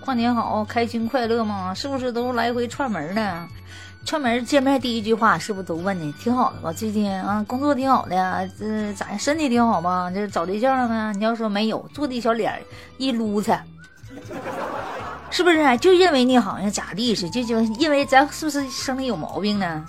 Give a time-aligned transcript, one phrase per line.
[0.00, 1.72] 过年好，开心快乐吗？
[1.74, 3.48] 是不是都来回串门呢？
[4.04, 6.72] 串门见面第一句话是不是都问你挺好的吧？
[6.72, 9.18] 最近啊，工作挺好的呀，这咋样？
[9.18, 10.10] 身体挺好吗？
[10.12, 11.12] 这找对象了吗？
[11.14, 12.60] 你要说没有，坐地小脸
[12.98, 13.62] 一撸擦，
[15.30, 15.76] 是不是？
[15.76, 19.86] 就认为你好像咋地似的，就就因为咱是不是生理有毛病呢？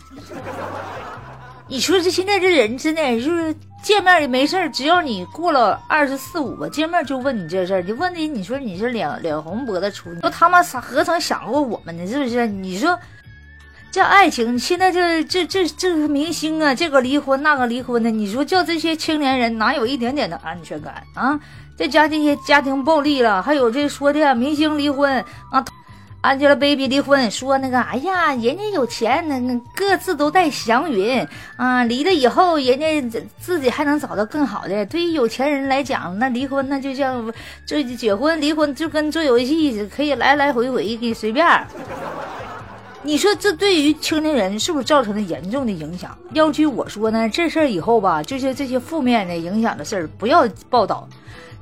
[1.73, 12.05] 你说这现在这人真的就是见面也没事只要你过了二十四五吧，见面就问你这事儿，就问你，你说你是脸脸红脖子粗，都他妈啥何曾想过我们呢？
[12.05, 12.45] 是不是？
[12.45, 12.99] 你说。
[13.91, 21.39] 这爱情现在这这这这明星啊，这个离婚那个离婚的，你说叫这些青年人哪有一点点的安全感啊？
[21.75, 25.65] 再加这些家庭暴力了，还有这说的明星离婚啊
[26.23, 31.27] ，Angelababy 离婚，说那个哎呀，人家有钱，那那各自都带祥云
[31.57, 34.85] 啊，离了以后人家自己还能找到更好的。
[34.85, 37.31] 对于有钱人来讲，那离婚那就像
[37.65, 41.45] 这结婚离婚就跟做游戏，可以来来回回给随便。
[43.05, 46.17] 你说这对于青年人是不是造成了严重的影响？
[46.31, 51.05] 要据我说呢，这事儿以后吧，就是这些负面的影响的事儿不要报道。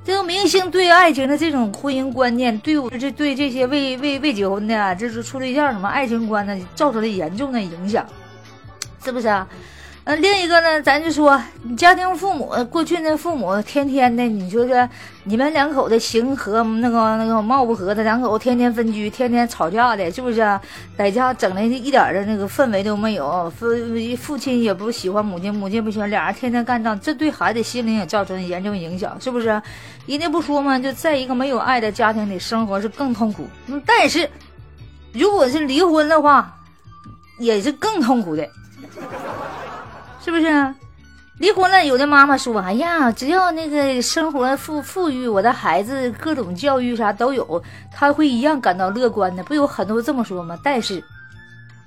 [0.03, 8.03] 这个明星对爱情的这种婚姻观念，对我这对这些未未未结婚的，就是处对象什么爱情观呢，造成了严重的影响，
[9.03, 9.47] 是不是啊？
[10.03, 14.89] 呃，另一个呢，咱就说你家庭父母过去那父母天天的，你说说
[15.25, 20.59] 你们两口子行和那个那个貌不合的两口天天分居，天天吵架的，是不是？
[20.97, 23.67] 在家整的一点的那个氛围都没有，父
[24.17, 29.61] 父亲也不喜欢母亲，母亲不喜欢，俩人天天干仗，这对孩子心灵也造成严重影响，是不是？
[30.08, 30.80] 人家不说吗？
[30.80, 33.47] 就在一个没有爱的家庭里生活是更痛苦。
[33.86, 34.27] 但是，
[35.13, 36.58] 如果是离婚的话，
[37.38, 38.49] 也是更痛苦的。
[40.23, 40.73] 是不是啊？
[41.39, 50.55] 离婚了，有的妈妈说：“哎呀，只要那个生活富富裕，我的孩子各种教育啥都有，他会一样感到乐观的。”不有很多这么说吗？
[50.64, 51.03] 但是，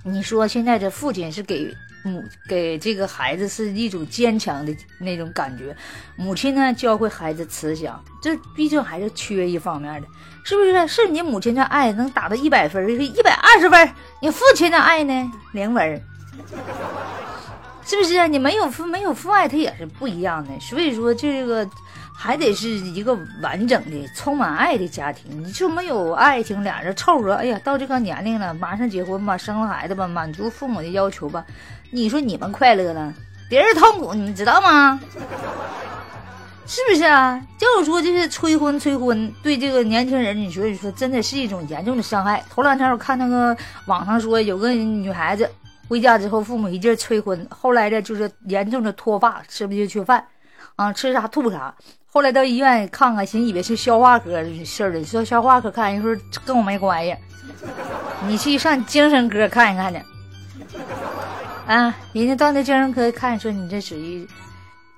[0.03, 5.77] 你说现在这父亲是给母给这个孩子是一种坚强的那种感觉，
[6.17, 10.09] 母亲呢教会孩子慈祥，这毕竟还是缺一方面的，
[10.43, 10.89] 是不是？
[10.89, 13.89] 是你母亲的爱能达到一百分，一百二十分，
[14.21, 16.03] 你父亲的爱呢零分。
[17.87, 18.27] 是不是啊？
[18.27, 20.51] 你没有父没有父爱，他也是不一样的。
[20.59, 21.69] 所以说，这个
[22.17, 25.45] 还得是一个完整的、充满爱的家庭。
[25.45, 27.35] 你就没有爱情，俩人凑合。
[27.35, 31.45] 哎呀，到这个年龄了，马上结婚吧，生了孩子吧，满足父母的要求吧。
[31.91, 33.13] 你说你们快乐了，
[33.51, 34.99] 别人痛苦，你们知道吗？
[36.67, 37.39] 是不是啊？
[37.59, 42.43] 就是说，这是催婚催婚，对这个年轻人，你所以说真的是一种严重的伤害。
[42.49, 45.47] 头两天我看那个网上说，有个女孩子。
[45.89, 50.27] 回家之后，父母一劲催婚，后来的就是严重的脱发，吃不进去饭，
[50.77, 51.75] 啊，吃啥吐啥。
[52.07, 57.17] 后来到医院看看，寻以为是消化科的事儿的，说消化科看，人说跟我没关系，
[58.27, 60.01] 你去上精神科看一看去。
[61.67, 64.27] 啊，人家到那精神科看，说你这属于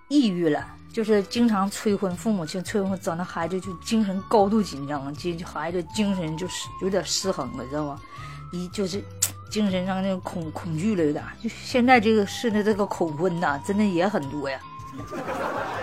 [0.08, 7.98] 抑郁了，就是经常催婚，父母亲催婚，整那孩子就精神高度紧张，这孩子精神就是有点失衡了，知道吗？
[8.72, 9.02] 就是。
[9.48, 14.58] 精神上那个恐恐惧了有点，就现在这个是的这个恐婚呐，真的也很多呀。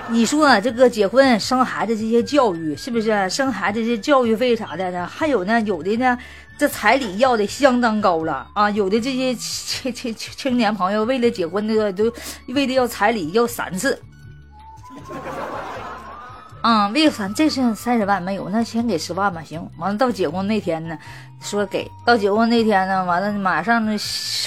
[0.10, 3.28] 你说这个结婚生孩子这些教育是不是？
[3.30, 5.08] 生孩子这教育费啥的呢？
[5.08, 6.16] 还有呢，有的呢，
[6.58, 8.70] 这彩礼要的相当高了啊！
[8.70, 12.14] 有的这些青青青年朋友为了结婚，那个都
[12.50, 14.00] 为了要彩礼要三次。
[16.64, 18.48] 啊，为啥这是三十万没有？
[18.48, 19.70] 那先给十万吧，行。
[19.78, 20.98] 完了到结婚那天呢，
[21.42, 23.98] 说给到结婚那天呢，完了马上那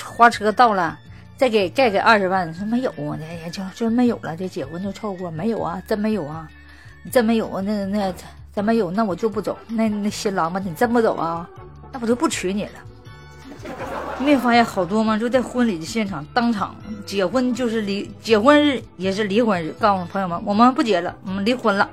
[0.03, 0.99] 花车到了，
[1.37, 2.53] 再给再给二十万。
[2.55, 4.35] 说没有啊，那就就没有了。
[4.35, 6.49] 这结婚就凑合，没有啊，真没有啊，
[7.13, 7.61] 真没有啊。
[7.61, 8.15] 那那
[8.55, 9.59] 真没有，那我就不走。
[9.69, 11.47] 那那新郎吧，你真不走啊？
[11.93, 12.71] 那我就不娶你了。
[14.19, 15.19] 没发现好多吗？
[15.19, 16.75] 就在婚礼的现场，当场
[17.05, 21.87] 结婚就是离结婚日也是离婚日，告诉朋友们，我们不结了，我们离婚了。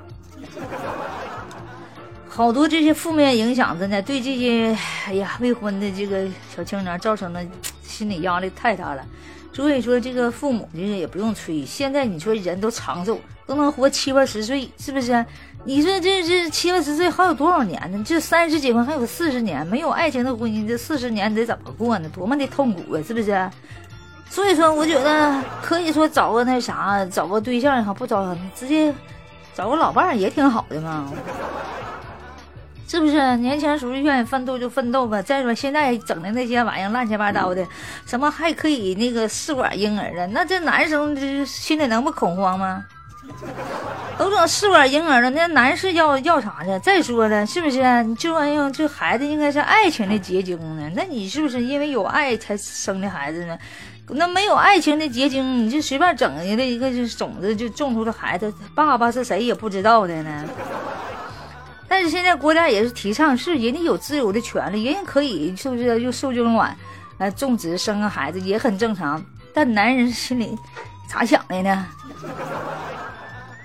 [2.28, 4.76] 好多这些负面影响真的，对这些
[5.06, 7.40] 哎呀未婚的这个小青年造成了
[7.82, 9.04] 心理压力太大了。
[9.52, 11.64] 所以说，这个父母这个也不用催。
[11.64, 15.24] 现在你说人都长寿，都能活七八十岁，是不是？
[15.64, 18.02] 你说这这七八十岁还有多少年呢？
[18.04, 22.08] 这三十结婚还有四十年，没有爱情的婚姻，这四十年得怎么过呢？
[22.08, 23.48] 多么的痛苦啊，是不是？
[24.28, 28.92] 所以说，我觉得可以说找个那啥，找个对象也好，不找直接
[29.54, 31.10] 找个老伴儿也挺好的嘛。
[32.86, 35.20] 是不是年轻时候愿意奋斗就奋斗吧？
[35.20, 37.66] 再说现在整的那些玩意儿乱七八糟的，
[38.06, 40.26] 什么还可以那个试管婴儿了？
[40.28, 41.16] 那这男生
[41.46, 42.84] 心里能不恐慌吗？
[44.18, 46.78] 都整试管婴儿了，那男士要要啥去？
[46.80, 47.82] 再说了，是不是？
[48.18, 50.92] 这玩意儿，这孩子应该是爱情的结晶呢。
[50.94, 53.58] 那你是不是因为有爱才生的孩子呢？
[54.08, 60.44] 那没有爱情的结晶，你就随便整一个一个就种子就种出的孩子，爸爸是谁也不知道的呢。
[61.88, 66.76] 但是现在国家也是提倡，是人家有自由的权利，人家可以是不是用受精卵
[67.18, 69.24] 来种植生个孩子也很正常。
[69.54, 70.54] 但男人心里
[71.08, 71.86] 咋想的呢？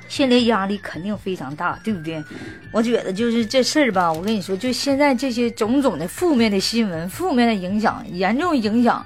[0.08, 2.24] 心理压力肯定非常大，对不对？
[2.72, 9.06] 我觉得就是这事儿吧，我跟你说，就现在这些种种的负面的新闻、负面的影响，严重影响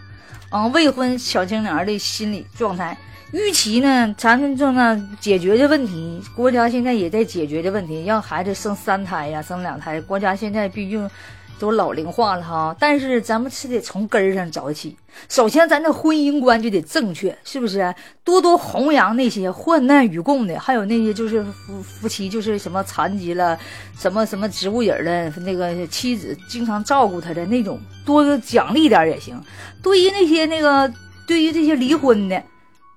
[0.53, 2.95] 嗯未婚小青年的心理状态。
[3.31, 9.99] 与其呢，咱们正在解决的问题，国家现在也在解决的问题，让孩子生三胎呀，生两胎。
[9.99, 11.09] 国家现在毕竟。
[11.63, 14.97] 都老龄化了哈，但是咱们是得从根儿上找起。
[15.29, 17.95] 首先，咱这婚姻观就得正确，是不是？
[18.21, 23.57] 多多弘扬那些患难与共的，还有那些就是夫夫妻就是什么残疾了，
[23.97, 29.41] 什么什么植物人的那个妻子经常照顾他的那种，多奖励点也行。
[29.81, 30.91] 对于那些那个，
[31.25, 32.43] 对于这些离婚的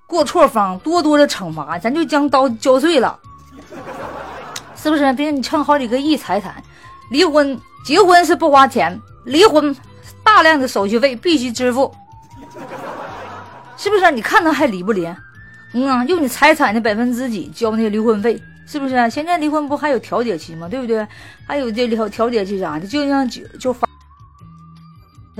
[0.05, 3.17] 过错方，多多的惩罚，咱就将刀交税了，
[4.75, 5.13] 是不是？
[5.13, 6.61] 别你欠好几个亿财产，
[7.09, 7.59] 离婚。
[7.85, 9.73] 结婚是不花钱，离婚
[10.21, 11.95] 大量的手续费必须支付，
[13.77, 14.11] 是不是？
[14.11, 15.07] 你看他还离不离？
[15.73, 19.09] 嗯，用你财产的百分之几交那离婚费，是不是？
[19.09, 20.67] 现在离婚不还有调解期吗？
[20.67, 21.07] 对不对？
[21.47, 23.73] 还有这调调解期啥的，就像就就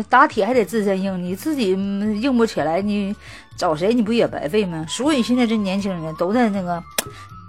[0.03, 3.15] 打铁还得自身硬，你自己硬不起来，你
[3.57, 4.85] 找谁你不也白费吗？
[4.87, 6.83] 所以现在这年轻人都在那个。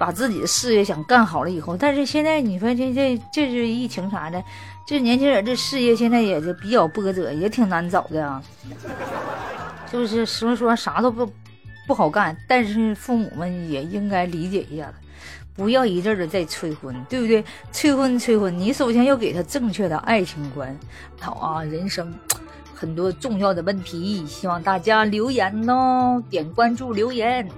[0.00, 4.40] 把自己的事业想干好了以后，但是现在你说这这这是疫情啥的，
[4.86, 8.40] 这年轻人这事业现在也就比较波折，也挺难找的啊。
[9.90, 11.28] 就是说说啥都不
[11.88, 14.92] 不好干，但是父母们也应该理解一下子
[15.58, 17.44] 不要一阵儿的再催婚，对不对？
[17.72, 20.78] 催婚催婚，你首先要给他正确的爱情观，
[21.18, 22.14] 好啊，人生
[22.72, 27.48] 很多重要的问题，希望大家留言哦，点关注留言。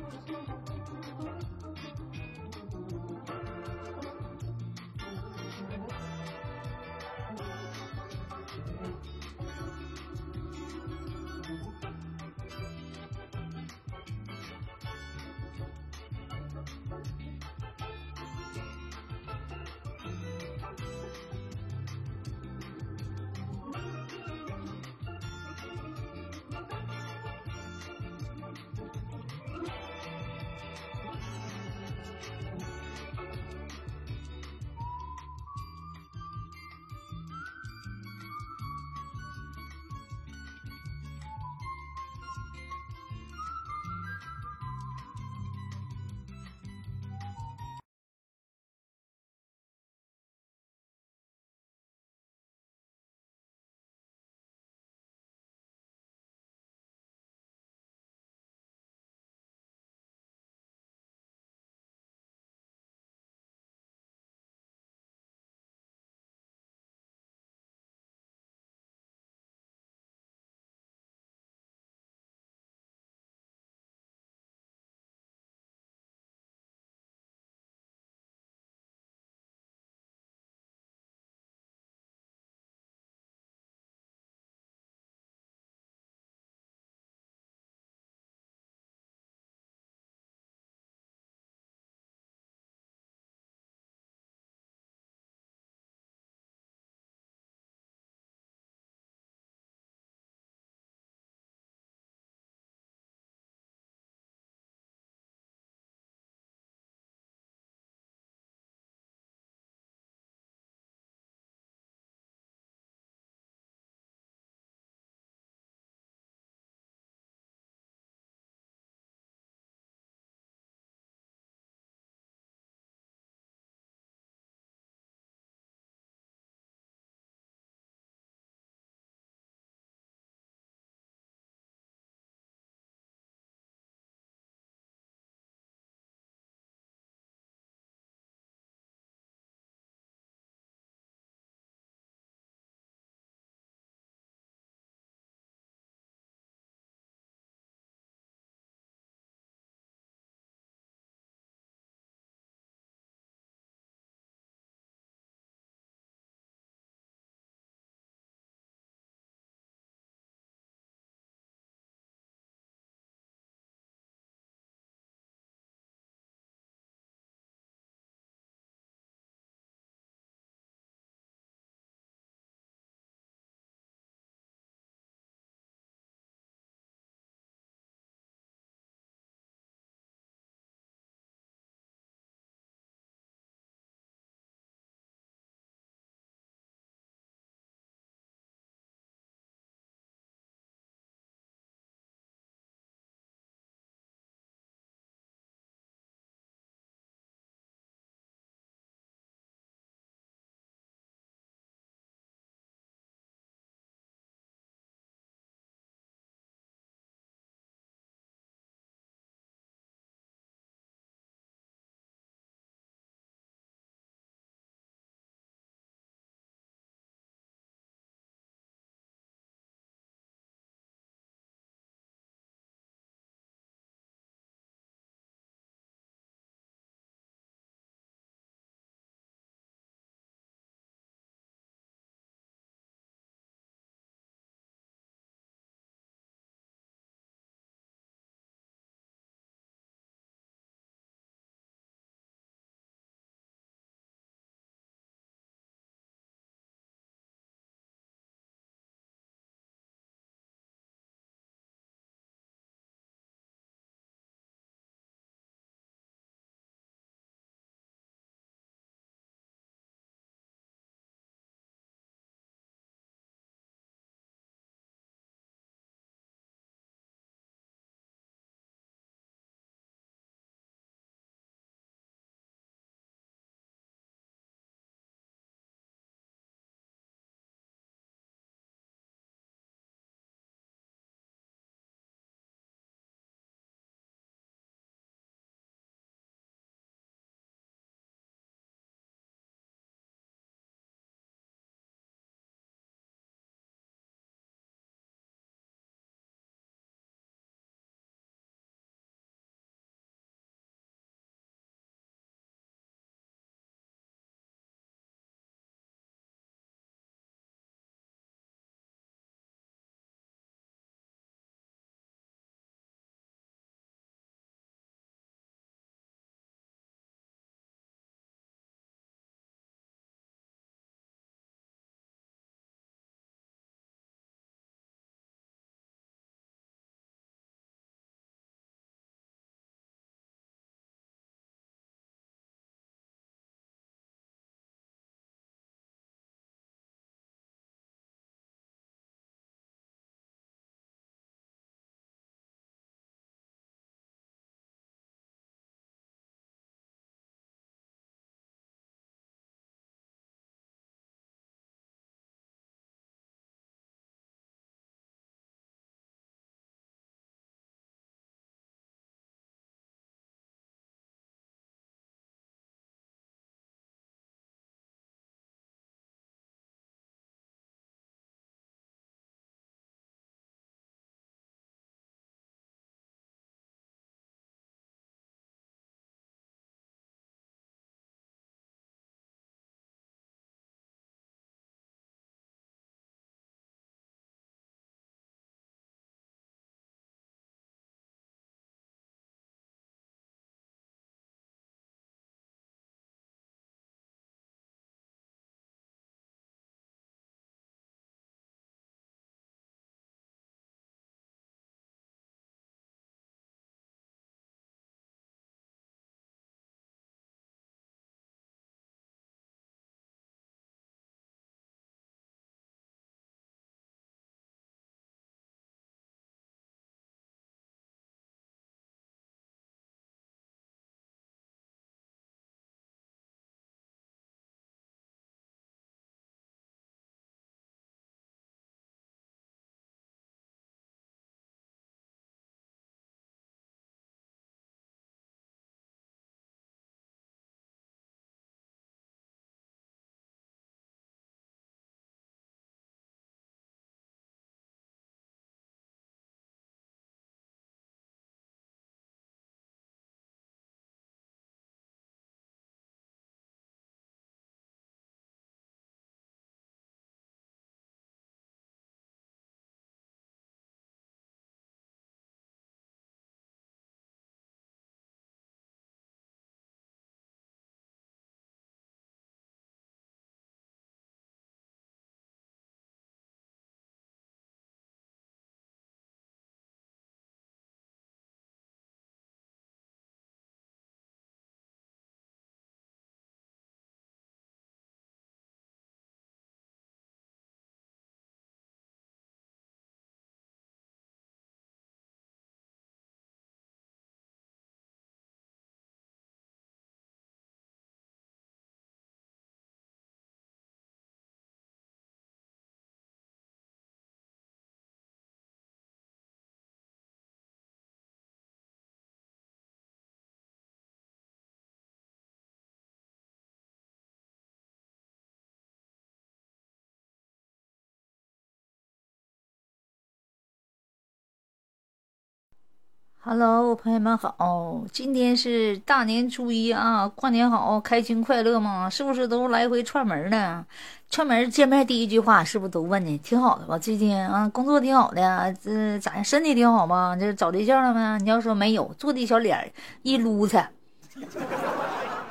[523.22, 528.88] Hello，朋友们好，今天是大年初一啊，过年好，开心快乐吗？
[528.88, 530.64] 是不是都来回串门呢？
[531.10, 533.76] 串门见面第一句话是不是都问你挺好的吧？
[533.78, 536.24] 最近啊，工作挺好的，这咋样？
[536.24, 537.14] 身体挺好吗？
[537.14, 538.16] 这找对象了吗？
[538.22, 540.70] 你要说没有，坐的小脸一撸擦，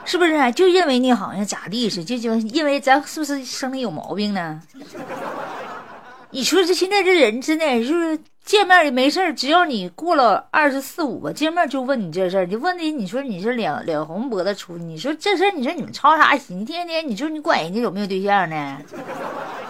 [0.04, 0.52] 是不是？
[0.54, 4.60] 就认为你好像咋地似的，就就因为咱是不是生理有毛病呢？
[6.32, 8.20] 你说这现在这人真的就是。
[8.46, 16.66] 见面也没事儿，只要你过了二十四五吧，见面就问你这事儿，就问的，你说你是脸脸红脖子粗，你说这事儿，你说你们操啥心？
[16.66, 18.80] 天天你说你管人家有没有对象呢？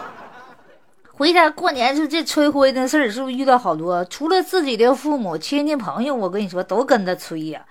[1.12, 4.06] 回家过年就这催婚的事儿，是不是遇到好多？
[4.06, 7.62] 除了自己的父母、亲戚朋友，我跟你说都跟他催呀。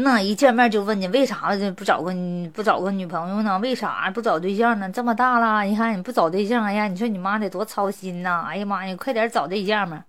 [0.00, 2.12] 那一见面就问你为啥不找个
[2.54, 3.58] 不找个女朋友呢？
[3.58, 4.88] 为啥不找对象呢？
[4.90, 8.46] 这么大了，你看你不找对象，哎呀，你说你妈得多操心呐！
[8.48, 10.04] 哎呀妈呀，快点找对象吧。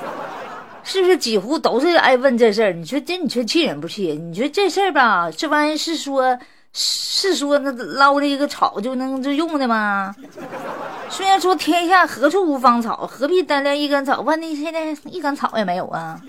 [0.84, 2.72] 是不是几乎都是爱问这事儿？
[2.72, 4.30] 你说这，你说气人不气人？
[4.30, 6.38] 你说这事儿吧，这玩意是说，
[6.74, 10.14] 是说那捞的一个草就能就用的吗？
[11.08, 14.20] 虽然说天下何处无芳草，何必单恋一根草？
[14.20, 16.20] 问题现在一根草也没有啊。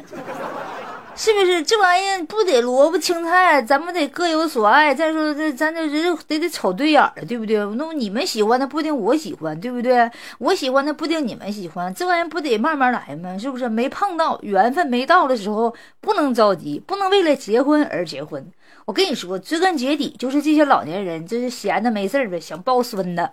[1.17, 3.59] 是不是这玩意不得萝卜青菜？
[3.59, 4.93] 咱们得各有所爱。
[4.93, 7.57] 再说这咱这人得得瞅对眼儿对不对？
[7.75, 10.07] 那你们喜欢的不一定我喜欢，对不对？
[10.37, 11.91] 我喜欢的不一定你们喜欢。
[11.91, 13.35] 这玩意不得慢慢来吗？
[13.35, 13.67] 是不是？
[13.67, 18.45] 没碰到缘分没到的时候，不能着急，不能为了结婚而结婚。
[18.85, 23.27] 我跟你说，追根结底就是这些老年人，就是闲的没事儿呗，想抱孙子。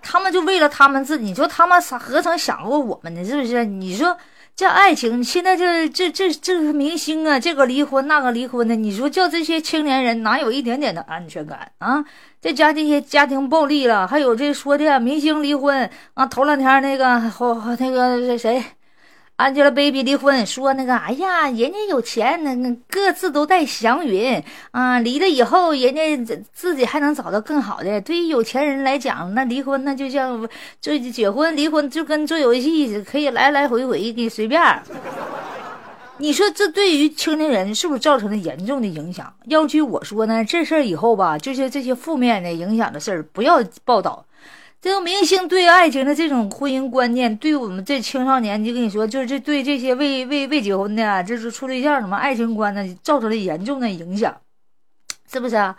[0.00, 3.24] 他们就为了他们自己，你说他们何曾想过我们呢？
[3.24, 3.64] 是不是？
[3.64, 4.16] 你说。
[4.58, 12.04] 这爱情现在这这这这明星啊，这个离婚那个离婚的，你说叫这些青年人哪有一点点的安全感啊？
[12.40, 18.60] 再加这些家庭暴力了，还有这说的明星离婚啊，头两天那个好那个谁。
[19.38, 24.98] Angelababy 离婚，说那个，哎呀，人家有钱，那那各自都带祥云啊。
[24.98, 28.00] 离了以后，人家自己还能找到更好的。
[28.00, 30.48] 对于有钱人来讲，那离婚那就像
[30.80, 34.60] 这结婚离婚就跟做游戏，可以来来回回的随便。
[36.18, 39.32] 你说这对于青年人是不是造成了严重的影响？
[39.46, 44.24] 要据我说呢，这事儿以后吧，就是这些负面的影响的事儿，不要报道。
[44.80, 54.40] 这个明星对爱情的这种婚姻观念，对我们这青少年，就跟你说，就是这对这些未未未结婚的，这是处对象什么爱情观呢，造成了严重的影响，
[55.30, 55.76] 是不是啊？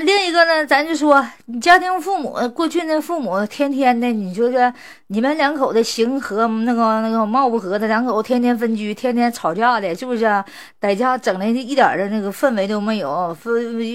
[0.00, 4.72] 另一个呢，咱就说你家庭父母过去那父母天天的，你说说
[5.08, 10.42] 你们两口子行和那个那个貌不合的两口子天天分居，天天吵架的，是不是？
[10.80, 13.50] 在家整的一点的那个氛围都没有，父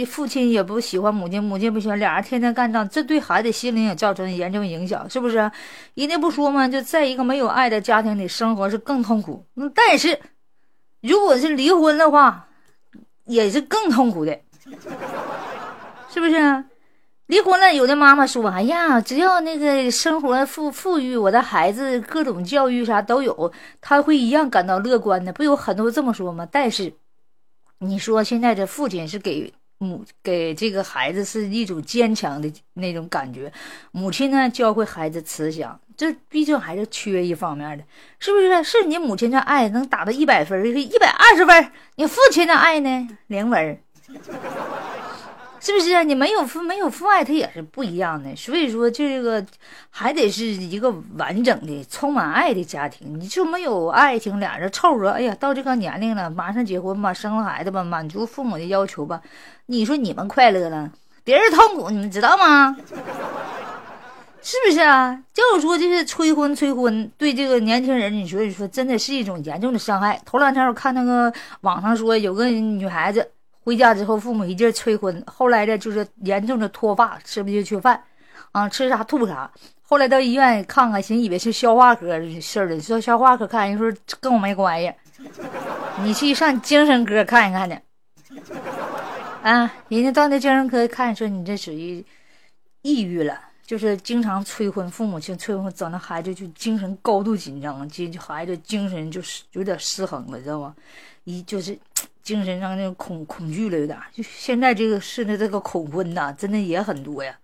[0.07, 5.37] 父亲也不喜欢母亲，母亲不喜欢，俩人天天干仗，这对孩子心灵也造成严重影响，是不是？
[5.95, 6.67] 人家不说吗？
[6.67, 9.43] 就在一个没有爱的家庭里生活是更痛苦。
[9.55, 10.19] 那但是，
[11.01, 12.47] 如果是离婚的话，
[13.25, 14.37] 也是更痛苦的。
[16.11, 16.65] 是不是啊？
[17.27, 26.47] 离婚了，有的妈妈说：“哎呀，只要那个生活富富裕，我的孩子各种教育啥都有，他会一样感到乐观的。”不有很多这么说吗？
[26.51, 26.91] 但是，
[27.77, 33.53] 你说现在这父亲是给母给这个孩子是一种坚强的那种感觉，
[33.91, 37.83] 母亲呢教会孩子慈祥，这毕竟还是缺一方面的，
[38.17, 38.63] 是不是？
[38.63, 43.79] 是你母亲的爱能打到一百分，一百二十分，你父亲的爱呢零分。
[45.61, 46.03] 是不是啊？
[46.03, 48.33] 你没有父没有父爱，他也是不一样的。
[48.35, 49.45] 所以说，这个
[49.89, 53.19] 还得是一个完整的、充满爱的家庭。
[53.19, 55.09] 你就没有爱情，俩人凑合。
[55.09, 59.21] 哎呀，到这个年龄了，马上结婚吧，生了孩子吧，满足父母的要求吧。
[59.65, 60.89] 你说你们快乐了，
[61.25, 62.77] 别人痛苦，你们知道吗？
[64.41, 65.21] 是不是啊？
[65.33, 70.17] 就是说，这是催婚，催婚对这个年轻人，你说你说，真的是一种严重的伤害。
[70.25, 73.29] 头两天我看那个网上说，有个女孩子。
[73.69, 78.03] 回家之后，父母一劲催婚，后来的就是严重的脱发，吃不进去饭，
[78.51, 79.51] 啊，吃啥吐啥。
[79.83, 84.91] 后来到医院看看，寻以为是消化科的事儿的，说消化科看，人说跟我没关系，
[86.01, 87.79] 你去上精神科看一看去。
[89.43, 92.03] 啊，人家到那精神科看，说你这属于
[92.81, 100.75] 抑郁了，就是经常催婚，父母亲催婚，整那孩子就精神高度紧张，这孩子精神就是有点失衡了，知道吗？
[101.25, 101.77] 一就是。
[102.23, 107.35] 精神上那恐恐惧了有点，就现在这个是的这个恐婚呐，真的也很多呀。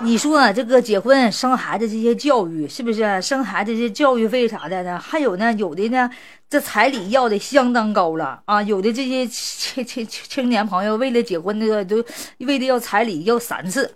[0.00, 3.20] 你说这个结婚生孩子这些教育是不是？
[3.20, 4.98] 生孩子这些教育费啥的呢？
[4.98, 6.10] 还有呢，有的呢，
[6.48, 8.62] 这彩礼要的相当高了啊！
[8.62, 12.04] 有的这些青青青年朋友为了结婚，那个都
[12.38, 13.94] 为了要彩礼要三次。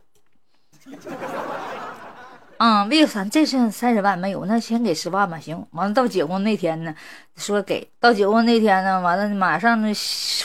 [2.58, 4.44] 啊，啊，为啥这是三十万没有？
[4.44, 5.66] 那先给十万吧，行。
[5.70, 6.94] 完了到结婚那天呢，
[7.36, 9.92] 说给到结婚那天呢，完了马上那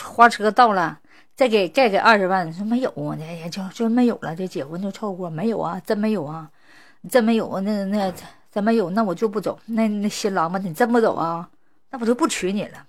[0.02, 0.98] 花车到了，
[1.36, 6.48] 再给再给二十万，说没有啊，那也就就没有了，这结婚就凑合，没有啊，真没有啊，
[7.10, 8.12] 真没有啊，那那
[8.50, 9.58] 真没有，那我就不走。
[9.66, 11.48] 那那新郎吧，你真不走啊？
[11.90, 12.86] 那我就不娶你了。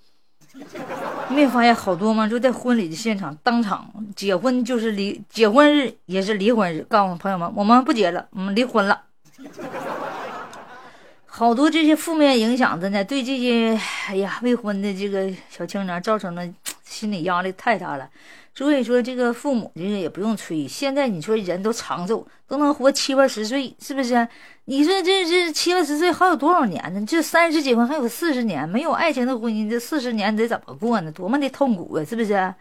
[1.30, 2.28] 没发现好多吗？
[2.28, 9.02] 就在婚礼的现场，当场结婚就是离结婚日也是离婚日，告诉朋友们，我们不结了，我们离婚了。
[11.26, 16.48] 好多这些负面影响的呢，对这些哎呀未婚的这个小青年造成了
[16.86, 18.10] 心理压力太大了。
[18.58, 20.66] 所以说，这个父母这个也不用催。
[20.66, 24.26] 现在你说人都长寿，都能活七八十岁，是不是？
[24.64, 27.06] 你说这这七八十岁还有多少年呢？
[27.06, 31.12] 这三十结婚还有四十年，没有爱情的婚姻，这四十年得怎么过呢？
[31.12, 32.54] 多么的痛苦啊，是不是？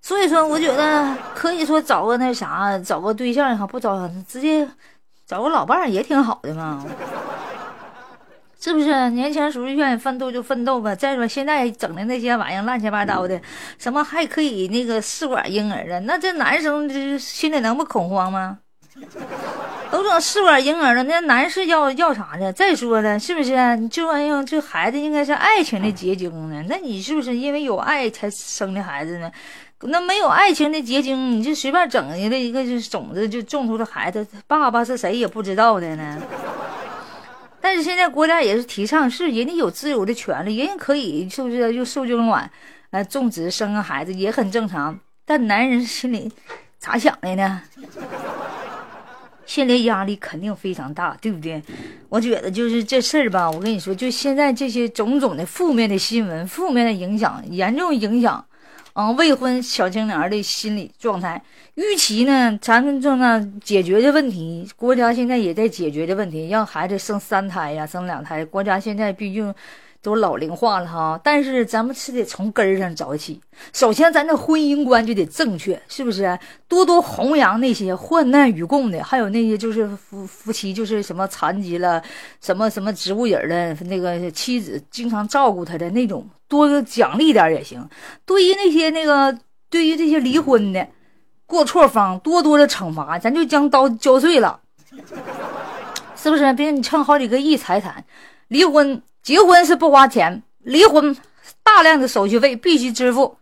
[0.00, 4.68] 所以说，我觉得可以说找个那啥，找个对象也好，不找直接
[5.26, 6.84] 找个老伴儿也挺好的嘛。
[8.58, 10.94] 是不是年轻时候愿意奋斗就奋斗吧？
[10.94, 13.40] 再说现在整的那些玩意儿乱七八糟的，
[13.78, 16.00] 什么还可以那个试管婴儿了？
[16.00, 18.58] 那这男生这心里能不恐慌吗？
[19.90, 22.52] 都整试管婴儿了，那男士要要啥呢？
[22.52, 23.52] 再说了，是不是？
[23.88, 26.64] 这玩意儿这孩子应该是爱情的结晶呢？
[26.68, 29.30] 那你是不是因为有爱才生的孩子呢？
[29.82, 36.18] 那没有爱情的结晶，你就随便整一个一个就种子就种出了孩子，爸爸是谁也不知道的呢？
[37.60, 42.50] 但是现在国家也是提倡，是人家有自由的权利，人家可以是不是就受精卵，
[42.90, 44.98] 呃，种植生个孩子也很正常。
[45.26, 46.30] 但男人心里
[46.78, 47.60] 咋想的呢？
[49.44, 51.62] 心理压力肯定非常大，对不对？
[52.08, 58.44] 我觉得就是这事儿吧，我跟你说，就现在这些种种的负面的新闻，负面的影响，严重影响。
[58.98, 61.40] 嗯，未婚小青年的心理状态，
[61.74, 68.42] 预期呢，咱们正在解决的问题，国家现在也在解决的问题，让孩子生三胎呀，生两胎。
[68.42, 69.54] 国家现在毕竟。
[70.06, 73.40] 都老龄化了哈，但是咱们是得从根儿上找起。
[73.72, 76.38] 首先，咱这婚姻观就得正确，是不是？
[76.68, 82.00] 多多弘扬那些患难与共的，还有那些就是夫夫妻就是什么残疾了，
[82.40, 87.84] 什么什么植物人的那个妻子经常照顾他的那种，多奖励点也行。
[88.24, 89.36] 对于那些那个，
[89.68, 90.86] 对于这些离婚的
[91.46, 94.60] 过错方，多多的惩罚，咱就将刀交税了，
[96.14, 96.52] 是不是？
[96.52, 98.04] 别你欠好几个亿财产，
[98.46, 99.02] 离婚。
[99.26, 101.16] 结婚是不花钱，离婚
[101.64, 103.36] 大量的手续费必须支付，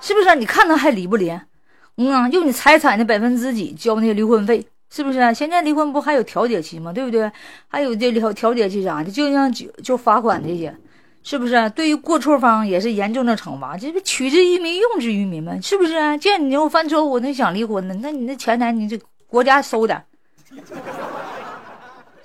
[0.00, 0.34] 是不是？
[0.34, 1.30] 你看他还离不离？
[1.96, 5.32] 嗯，用你财产的百分之几交那些离婚费，是不是？
[5.32, 6.92] 现在离婚不还有调解期吗？
[6.92, 7.30] 对不对？
[7.68, 10.76] 还有这调调解期啥的，就像就就罚款这些，
[11.22, 11.70] 是不是？
[11.70, 15.52] 对于过错方也是严重的惩罚，这不取之于民，用之于民吗？
[15.62, 16.18] 是不是？
[16.18, 17.94] 既然你又犯错误，那想离婚呢？
[18.02, 20.02] 那你那钱财你这国家收点。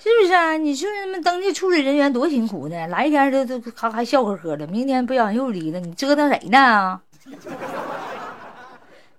[0.06, 0.56] 是不是啊？
[0.56, 2.86] 你说他们登记处理人员多辛苦呢？
[2.90, 7.02] 来一天都都咔咔笑呵呵的，明天不想又离了，你折腾谁呢？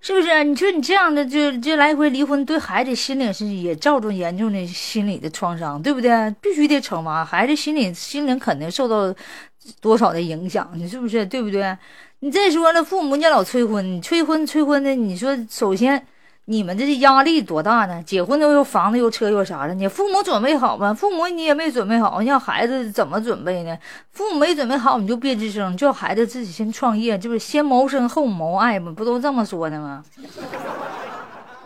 [0.00, 0.44] 是不是？
[0.44, 6.32] 你说你这样的就就来回离婚，对孩子心理是也造成严重的心理的创伤，对不对？
[6.40, 9.12] 必须得惩罚孩子，心理心灵肯定受到
[9.80, 11.26] 多少的影响，你是不是？
[11.26, 11.76] 对不对？
[12.20, 16.06] 你再说了，父母你老催婚，催婚催婚的，你说首先。
[16.48, 18.00] 你们这是压力多大呢？
[18.04, 20.94] 结婚都有房子、有车、有啥的，你父母准备好吗？
[20.94, 23.76] 父母你也没准备好，让孩子怎么准备呢？
[24.12, 30.04] 父母没准备好，你就别吱声，叫孩子自己先创业，就是先谋生后谋爱嘛，不都这么说的吗？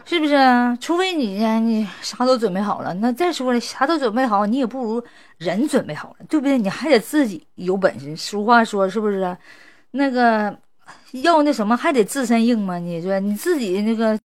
[0.07, 0.35] 是不是？
[0.81, 5.05] 除非你，你啥都准备好了，那再说了，啥都准备好，你也不如
[5.37, 6.57] 人准备好了，对不对？
[6.57, 8.17] 你还得自己有本事。
[8.17, 9.37] 俗话说，是不是？
[9.91, 10.57] 那个
[11.23, 12.79] 要那什么，还得自身硬吗？
[12.79, 14.19] 你说你自己那个。